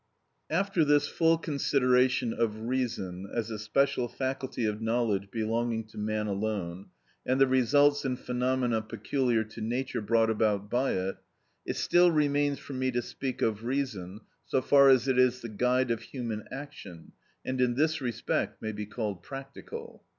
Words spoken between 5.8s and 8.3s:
to man alone, and the results and